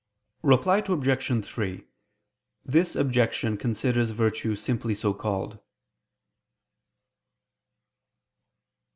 Reply 0.41 0.77
Obj. 0.79 1.45
3: 1.45 1.85
This 2.65 2.95
objection 2.95 3.55
considers 3.55 4.09
virtue 4.09 4.55
simply 4.55 4.95
so 4.95 5.13
called. 5.13 5.59